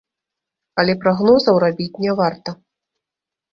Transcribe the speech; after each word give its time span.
Але 0.83 0.95
прагнозаў 1.03 1.55
рабіць 1.65 1.99
не 2.07 2.11
варта. 2.23 2.57